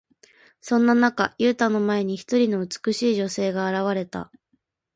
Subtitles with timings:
[0.61, 4.31] そんな中、ユウタの前に、一人の美しい女性が現れた。